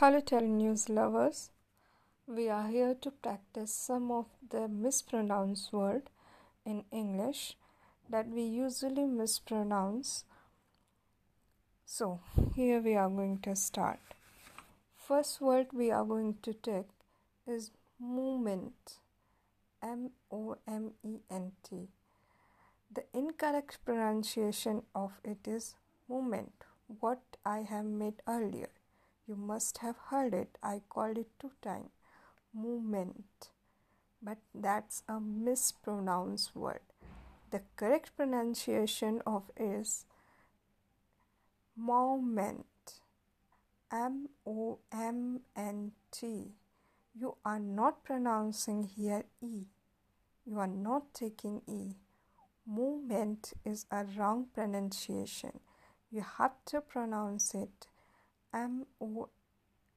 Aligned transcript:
Hello, 0.00 0.20
telenews 0.20 0.88
lovers. 0.88 1.50
We 2.24 2.48
are 2.48 2.68
here 2.68 2.94
to 3.02 3.10
practice 3.10 3.74
some 3.74 4.12
of 4.12 4.26
the 4.48 4.68
mispronounced 4.68 5.72
word 5.72 6.10
in 6.64 6.84
English 6.92 7.56
that 8.08 8.28
we 8.28 8.42
usually 8.42 9.06
mispronounce. 9.06 10.22
So, 11.84 12.20
here 12.54 12.80
we 12.80 12.94
are 12.94 13.08
going 13.08 13.40
to 13.40 13.56
start. 13.56 13.98
First 14.96 15.40
word 15.40 15.72
we 15.72 15.90
are 15.90 16.04
going 16.04 16.36
to 16.42 16.52
take 16.52 16.94
is 17.44 17.72
moment. 17.98 19.00
M 19.82 20.10
O 20.30 20.58
M 20.68 20.92
E 21.02 21.22
N 21.28 21.50
T. 21.68 21.88
The 22.94 23.02
incorrect 23.12 23.84
pronunciation 23.84 24.82
of 24.94 25.20
it 25.24 25.48
is 25.48 25.74
moment, 26.08 26.66
what 27.00 27.22
I 27.44 27.62
have 27.62 27.86
made 27.86 28.22
earlier. 28.28 28.77
You 29.28 29.36
must 29.36 29.78
have 29.78 29.96
heard 30.08 30.32
it. 30.32 30.56
I 30.62 30.80
called 30.88 31.18
it 31.18 31.28
two 31.38 31.52
times. 31.60 31.90
Movement. 32.54 33.50
But 34.22 34.38
that's 34.54 35.02
a 35.06 35.20
mispronounced 35.20 36.56
word. 36.56 36.80
The 37.50 37.60
correct 37.76 38.16
pronunciation 38.16 39.20
of 39.26 39.50
is 39.54 40.06
moment. 41.76 42.64
M 43.92 44.30
O 44.46 44.78
M 44.90 45.40
N 45.54 45.92
T. 46.10 46.52
You 47.14 47.36
are 47.44 47.60
not 47.60 48.04
pronouncing 48.04 48.84
here 48.84 49.24
E. 49.42 49.66
You 50.46 50.58
are 50.58 50.66
not 50.66 51.12
taking 51.12 51.60
E. 51.66 51.96
Movement 52.66 53.52
is 53.62 53.84
a 53.90 54.04
wrong 54.04 54.46
pronunciation. 54.54 55.60
You 56.10 56.24
have 56.38 56.54
to 56.66 56.80
pronounce 56.80 57.54
it 57.54 57.88
M 58.52 58.86
O 59.00 59.28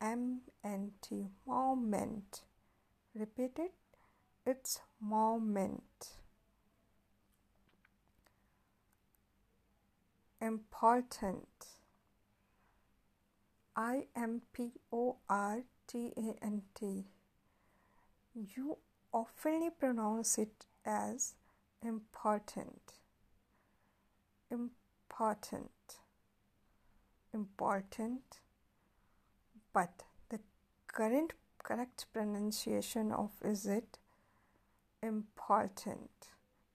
M 0.00 0.40
N 0.64 0.92
T 1.00 1.26
moment. 1.46 2.42
Repeat 3.14 3.58
it. 3.58 3.74
It's 4.46 4.80
moment. 5.00 6.14
Important. 10.40 11.46
I 13.76 14.06
M 14.16 14.42
P 14.52 14.72
O 14.92 15.16
R 15.28 15.62
T 15.86 16.12
A 16.16 16.44
N 16.44 16.62
T. 16.74 17.04
You 18.34 18.78
oftenly 19.12 19.70
pronounce 19.78 20.38
it 20.38 20.66
as 20.84 21.34
important. 21.82 22.94
Important 24.50 25.99
important 27.32 28.40
but 29.72 30.04
the 30.28 30.40
current 30.86 31.32
correct 31.62 32.06
pronunciation 32.12 33.12
of 33.12 33.30
is 33.44 33.66
it 33.66 33.98
important? 35.02 36.10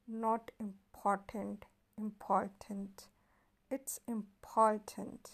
Not 0.08 0.52
important 0.59 1.66
important. 1.97 3.08
It's 3.72 4.00
important. 4.08 5.31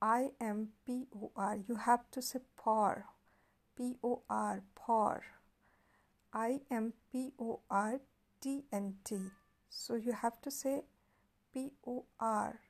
I 0.00 0.30
am 0.40 0.68
p 0.84 1.06
o 1.14 1.30
r. 1.36 1.56
You 1.56 1.76
have 1.76 2.10
to 2.12 2.22
say 2.22 2.40
por 2.56 3.06
p 3.76 3.96
o 4.02 4.22
r 4.28 4.62
por 4.74 5.22
i 6.32 6.60
am 6.70 6.92
p 7.10 7.32
o 7.38 7.60
r 7.70 8.00
t 8.40 8.64
n 8.72 8.94
t. 9.04 9.30
So 9.70 9.94
you 9.94 10.12
have 10.12 10.40
to 10.42 10.50
say 10.50 10.84
p 11.52 11.72
o 11.86 12.04
r 12.18 12.60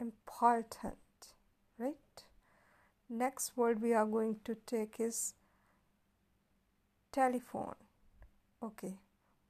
important 0.00 0.96
right? 1.78 2.24
Next 3.08 3.56
word 3.56 3.80
we 3.80 3.94
are 3.94 4.04
going 4.04 4.36
to 4.44 4.54
take 4.66 4.96
is 4.98 5.32
telephone. 7.12 7.76
Okay. 8.62 8.98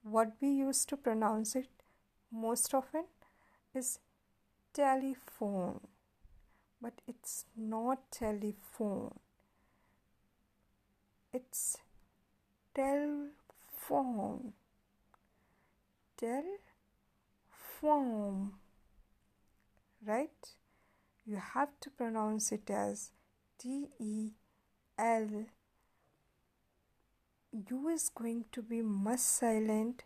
What 0.03 0.33
we 0.41 0.49
used 0.51 0.89
to 0.91 0.97
pronounce 0.97 1.57
it 1.57 1.69
most 2.31 2.73
often 2.73 3.05
is 3.75 3.99
telephone. 4.73 5.81
But 6.81 7.01
it's 7.09 7.47
not 7.57 8.13
telephone. 8.13 9.19
It's 11.33 11.79
telephone. 12.75 14.53
Telephone 16.17 16.59
right? 20.05 20.55
You 21.25 21.37
have 21.55 21.79
to 21.81 21.91
pronounce 21.91 22.53
it 22.53 22.71
as 22.71 23.11
T 23.59 23.89
E 23.99 24.31
L. 24.99 25.47
U 27.53 27.89
is 27.89 28.11
going 28.15 28.45
to 28.53 28.63
be 28.63 28.83
much 28.83 29.21
silent 29.21 30.05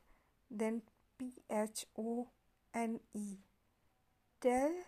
than 0.50 0.82
P 1.18 1.32
H 1.50 1.86
O 1.98 2.28
N 2.74 3.00
E. 3.14 3.38
Telephone. 4.40 4.82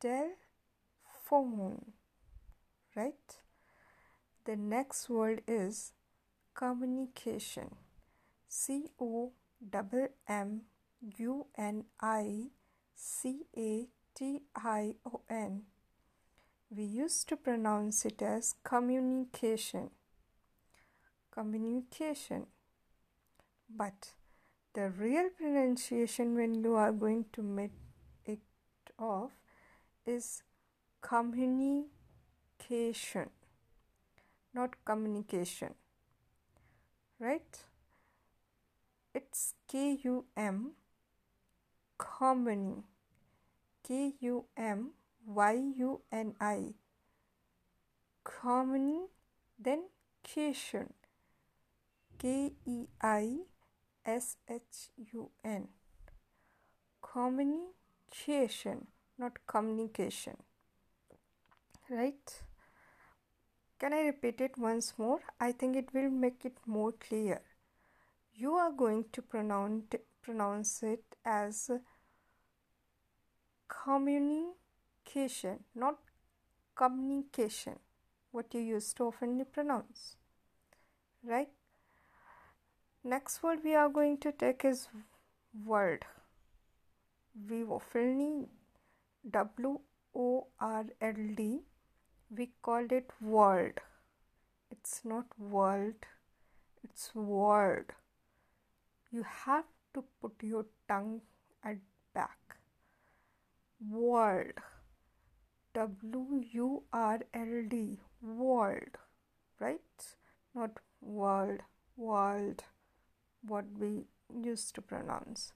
Telephone. 0.00 1.92
Right? 2.94 3.38
The 4.44 4.56
next 4.56 5.10
word 5.10 5.42
is 5.46 5.92
communication. 6.54 7.76
C 8.48 8.90
O 9.00 9.32
M 9.60 10.10
M 10.28 10.62
U 11.18 11.46
N 11.56 11.84
I 12.00 12.50
C 12.94 13.46
A 13.56 13.88
T 14.14 14.42
I 14.56 14.94
O 15.04 15.20
N. 15.28 15.62
We 16.70 16.84
used 16.84 17.28
to 17.28 17.36
pronounce 17.36 18.04
it 18.04 18.22
as 18.22 18.54
communication. 18.64 19.90
Communication. 21.30 22.46
But 23.68 24.14
the 24.74 24.90
real 24.90 25.28
pronunciation 25.36 26.34
when 26.34 26.54
you 26.62 26.74
are 26.74 26.92
going 26.92 27.26
to 27.32 27.42
make 27.42 27.72
it 28.24 28.40
off 28.98 29.32
is 30.06 30.42
communication, 31.00 31.90
not 34.54 34.84
communication. 34.84 35.74
Right? 37.18 37.64
It's 39.14 39.54
K 39.68 39.98
U 40.02 40.24
M 40.36 40.72
Kumyuni. 41.98 42.84
K 43.86 44.14
U 44.20 44.44
M 44.56 44.90
Y 45.26 45.72
U 45.76 46.00
N 46.10 46.34
I. 46.40 46.74
Kumyuni, 48.24 49.08
then 49.58 49.84
Keishun. 50.26 50.90
K 52.18 52.52
E 52.64 52.86
I 53.00 53.38
S 54.04 54.36
H 54.48 54.90
U 55.12 55.30
N. 55.44 55.68
Communication, 57.02 58.86
not 59.18 59.46
communication. 59.46 60.36
Right? 61.88 62.42
Can 63.78 63.92
I 63.92 64.00
repeat 64.06 64.40
it 64.40 64.56
once 64.58 64.94
more? 64.96 65.20
I 65.38 65.52
think 65.52 65.76
it 65.76 65.92
will 65.92 66.10
make 66.10 66.44
it 66.44 66.56
more 66.66 66.92
clear. 66.92 67.42
You 68.34 68.54
are 68.54 68.72
going 68.72 69.04
to 69.12 69.22
pronounce 69.22 69.84
pronounce 70.26 70.82
it 70.82 71.16
as 71.24 71.70
communication, 73.68 75.60
not 75.74 75.98
communication, 76.74 77.78
what 78.32 78.52
you 78.52 78.60
used 78.60 78.96
to 78.96 79.04
often 79.04 79.44
pronounce. 79.52 80.16
Right? 81.22 81.48
Next 83.04 83.42
word 83.42 83.60
we 83.64 83.74
are 83.76 83.88
going 83.88 84.18
to 84.18 84.32
take 84.32 84.64
is 84.64 84.88
word. 85.64 86.04
We 87.48 87.62
often 87.62 88.48
W 89.30 89.78
O 90.14 90.46
R 90.58 90.84
L 91.00 91.14
D. 91.36 91.60
We 92.36 92.50
called 92.62 92.90
it 92.90 93.10
world. 93.20 93.80
It's 94.70 95.02
not 95.04 95.26
world, 95.38 95.94
it's 96.82 97.14
word. 97.14 97.92
You 99.12 99.22
have 99.22 99.64
to 99.96 100.04
put 100.20 100.46
your 100.52 100.64
tongue 100.88 101.20
at 101.64 101.78
back. 102.14 102.56
World. 103.90 104.64
W 105.74 106.44
U 106.52 106.82
R 106.92 107.20
L 107.34 107.62
D. 107.68 108.00
World. 108.22 108.98
Right? 109.58 110.06
Not 110.54 110.78
world. 111.00 111.60
World. 111.96 112.64
What 113.46 113.64
we 113.78 114.06
used 114.44 114.74
to 114.76 114.82
pronounce. 114.82 115.52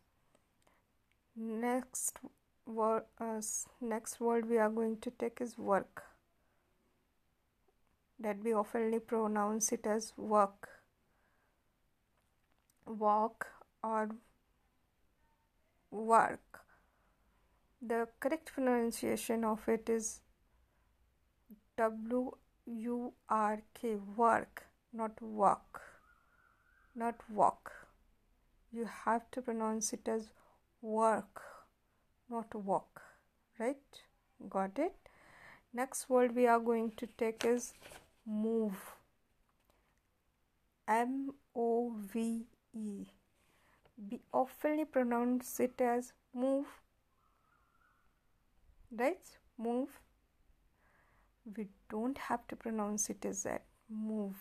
Next 1.36 2.18
word. 2.66 3.04
Uh, 3.18 3.40
next 3.80 4.20
word 4.20 4.48
we 4.48 4.58
are 4.58 4.70
going 4.70 4.98
to 4.98 5.10
take 5.10 5.40
is 5.40 5.56
work. 5.58 6.04
That 8.18 8.42
we 8.44 8.50
oftenly 8.50 9.00
pronounce 9.00 9.72
it 9.72 9.86
as 9.86 10.12
work. 10.16 10.68
Walk 12.86 13.46
or 13.82 14.10
work. 15.90 16.60
The 17.82 18.08
correct 18.20 18.52
pronunciation 18.52 19.44
of 19.44 19.68
it 19.68 19.88
is 19.88 20.20
W 21.76 22.32
U 22.66 23.12
R 23.28 23.62
K, 23.74 23.96
work, 24.16 24.64
not 24.92 25.20
walk, 25.20 25.80
not 26.94 27.14
walk. 27.30 27.72
You 28.70 28.86
have 29.04 29.30
to 29.32 29.42
pronounce 29.42 29.92
it 29.92 30.06
as 30.06 30.28
work, 30.82 31.42
not 32.28 32.54
walk, 32.54 33.02
right? 33.58 34.02
Got 34.48 34.78
it? 34.78 34.94
Next 35.72 36.08
word 36.08 36.34
we 36.36 36.46
are 36.46 36.60
going 36.60 36.92
to 36.96 37.06
take 37.06 37.44
is 37.44 37.72
move. 38.26 38.74
M 40.86 41.30
O 41.54 41.94
V 42.12 42.46
E. 42.74 43.06
We 44.08 44.20
often 44.32 44.84
pronounce 44.86 45.60
it 45.60 45.80
as 45.80 46.12
move, 46.34 46.66
right? 48.90 49.26
Move. 49.58 49.88
We 51.56 51.66
don't 51.90 52.16
have 52.16 52.46
to 52.48 52.56
pronounce 52.56 53.10
it 53.10 53.24
as 53.24 53.42
that. 53.42 53.62
Move. 53.90 54.36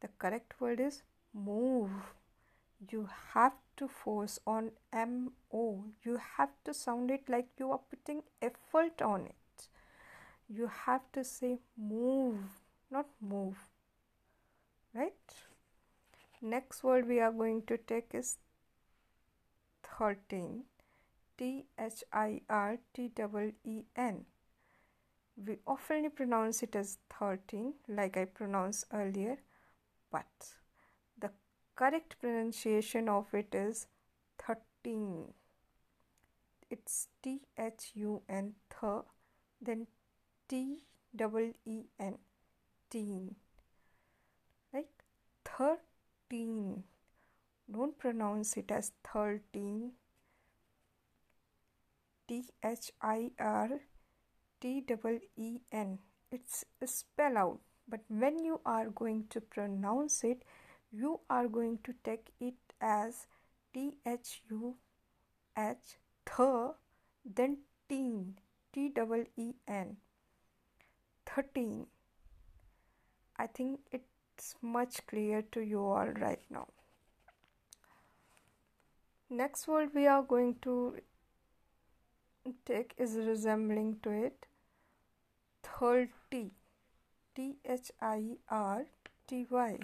The 0.00 0.08
correct 0.18 0.60
word 0.60 0.80
is 0.80 1.02
move. 1.34 1.90
You 2.90 3.08
have 3.32 3.54
to 3.76 3.88
force 3.88 4.38
on 4.46 4.70
mo 4.92 5.84
you 6.04 6.18
have 6.36 6.50
to 6.64 6.74
sound 6.74 7.10
it 7.10 7.28
like 7.28 7.46
you 7.58 7.70
are 7.72 7.80
putting 7.90 8.22
effort 8.40 9.00
on 9.00 9.26
it. 9.26 9.68
You 10.48 10.70
have 10.86 11.02
to 11.12 11.24
say 11.24 11.58
move 11.76 12.62
not 12.92 13.06
move. 13.20 13.56
Right? 14.94 15.34
Next 16.42 16.84
word 16.84 17.08
we 17.08 17.20
are 17.20 17.32
going 17.32 17.62
to 17.62 17.78
take 17.78 18.10
is 18.12 18.36
13 19.98 20.64
t 21.36 21.66
h 21.78 22.04
i 22.12 22.42
r 22.48 22.78
t 22.92 23.04
e 23.04 23.54
e 23.64 23.84
n. 23.94 24.24
We 25.36 25.58
often 25.66 26.10
pronounce 26.10 26.62
it 26.62 26.76
as 26.76 26.98
13 27.18 27.74
like 27.88 28.16
I 28.16 28.26
pronounced 28.26 28.86
earlier 28.92 29.38
but 30.10 30.54
the 31.18 31.30
correct 31.74 32.18
pronunciation 32.20 33.08
of 33.08 33.32
it 33.32 33.54
is 33.54 33.86
13 34.38 35.32
it's 36.72 37.08
T 37.22 37.42
H 37.58 37.92
U 37.94 38.22
N 38.28 38.54
th 38.70 39.04
then 39.60 39.86
T 40.48 40.84
double 41.14 41.52
E 41.66 41.84
N 42.00 42.16
teen. 42.88 43.36
Like 44.72 45.04
13 45.44 46.84
don't 47.72 47.98
pronounce 47.98 48.56
it 48.56 48.70
as 48.70 48.92
13 49.12 49.92
T 52.28 52.44
H 52.64 52.92
I 53.00 53.30
R 53.38 53.80
T 54.60 54.80
double 54.86 55.18
E 55.36 55.60
N. 55.72 55.98
It's 56.30 56.64
spell 56.86 57.36
out, 57.36 57.60
but 57.88 58.00
when 58.08 58.44
you 58.44 58.60
are 58.64 58.88
going 58.88 59.24
to 59.30 59.40
pronounce 59.40 60.22
it, 60.24 60.44
you 60.92 61.20
are 61.28 61.48
going 61.48 61.78
to 61.84 61.94
take 62.04 62.30
it 62.40 62.54
as 62.80 63.26
T 63.72 63.98
H 64.06 64.42
U 64.50 64.76
H 65.56 65.96
th 66.24 66.74
then 67.24 67.58
teen 67.88 68.38
T 68.72 68.92
E 69.36 69.54
N. 69.68 69.96
13. 71.26 71.86
I 73.36 73.46
think 73.46 73.80
it's 73.90 74.54
much 74.60 75.06
clear 75.06 75.42
to 75.52 75.60
you 75.60 75.80
all 75.80 76.08
right 76.08 76.42
now. 76.50 76.68
Next 79.34 79.66
word 79.66 79.94
we 79.94 80.06
are 80.06 80.22
going 80.22 80.56
to 80.60 80.96
take 82.66 82.92
is 82.98 83.14
resembling 83.16 83.96
to 84.02 84.10
it 84.10 84.44
thirty 85.62 86.50
T 87.34 87.56
H 87.64 87.90
I 87.98 88.36
R 88.50 88.84
T 89.26 89.46
Y. 89.48 89.78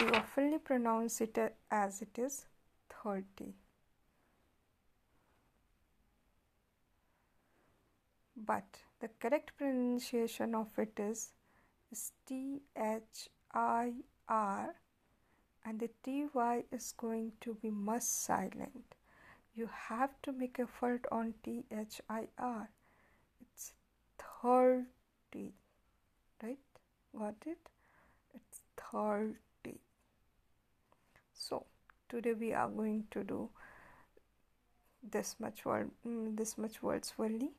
We 0.00 0.08
often 0.08 0.58
pronounce 0.64 1.20
it 1.20 1.38
as 1.70 2.02
it 2.02 2.18
is 2.18 2.46
thirty. 2.90 3.54
But 8.36 8.80
the 8.98 9.10
correct 9.20 9.52
pronunciation 9.56 10.56
of 10.56 10.76
it 10.76 10.98
is, 10.98 11.30
is 11.92 12.10
T 12.26 12.62
H 12.76 13.28
I 13.54 13.92
R 14.28 14.74
and 15.66 15.80
the 15.80 15.90
TY 16.04 16.64
is 16.70 16.94
going 16.96 17.32
to 17.40 17.54
be 17.54 17.70
must 17.70 18.24
silent. 18.24 18.94
You 19.54 19.68
have 19.88 20.10
to 20.22 20.32
make 20.32 20.60
effort 20.60 21.06
on 21.10 21.34
T 21.42 21.64
H 21.70 22.00
I 22.08 22.28
R. 22.38 22.70
It's 23.40 23.72
30 24.42 24.86
right? 26.42 26.58
Got 27.18 27.34
it? 27.46 27.58
It's 28.34 28.60
30 28.92 29.36
so 31.34 31.64
today 32.08 32.34
we 32.34 32.52
are 32.52 32.68
going 32.68 33.04
to 33.10 33.24
do 33.24 33.48
this 35.02 35.36
much 35.40 35.64
word 35.64 35.90
mm, 36.06 36.36
this 36.36 36.56
much 36.58 36.82
words 36.82 37.12
only. 37.18 37.50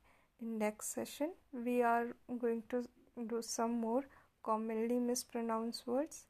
In 0.41 0.57
next 0.59 0.93
session 0.93 1.33
we 1.51 1.81
are 1.81 2.07
going 2.39 2.63
to 2.69 2.85
do 3.27 3.41
some 3.41 3.79
more 3.81 4.03
commonly 4.43 4.99
mispronounced 4.99 5.85
words 5.87 6.25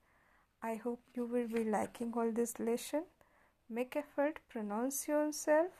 i 0.61 0.75
hope 0.75 1.01
you 1.15 1.25
will 1.25 1.47
be 1.47 1.63
liking 1.63 2.13
all 2.15 2.31
this 2.31 2.59
lesson. 2.59 3.03
Make 3.69 3.95
effort 3.95 4.39
pronounce 4.49 5.07
yourself 5.07 5.71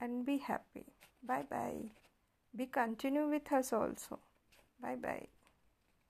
and 0.00 0.24
be 0.24 0.38
happy. 0.38 0.86
Bye 1.22 1.44
bye 1.50 1.90
be 2.54 2.66
continue 2.66 3.28
with 3.28 3.52
us 3.52 3.72
also. 3.72 4.18
Bye 4.80 4.96
bye 4.96 5.28